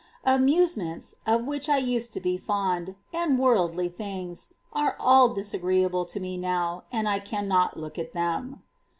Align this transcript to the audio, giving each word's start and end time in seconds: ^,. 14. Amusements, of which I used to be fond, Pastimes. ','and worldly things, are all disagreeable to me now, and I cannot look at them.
^,. 0.01 0.03
14. 0.27 0.41
Amusements, 0.41 1.15
of 1.27 1.45
which 1.45 1.69
I 1.69 1.77
used 1.77 2.11
to 2.13 2.19
be 2.19 2.35
fond, 2.35 2.95
Pastimes. 3.13 3.29
','and 3.29 3.37
worldly 3.39 3.87
things, 3.87 4.47
are 4.73 4.95
all 4.99 5.29
disagreeable 5.31 6.05
to 6.05 6.19
me 6.19 6.37
now, 6.37 6.85
and 6.91 7.07
I 7.07 7.19
cannot 7.19 7.77
look 7.77 7.99
at 7.99 8.13
them. 8.13 8.63